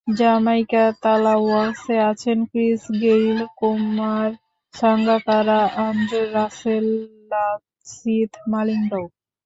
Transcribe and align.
Jamaica 0.17 0.83
তালাওয়াসে 1.03 1.95
আছেন 2.09 2.39
Chris 2.51 2.83
Gayle, 3.01 3.39
Kumar 3.59 4.29
Sangakkara, 4.73 5.59
Andre 5.85 6.21
Russell, 6.35 6.85
Lasith 7.31 8.31
মালিঙ্গাও। 8.51 9.05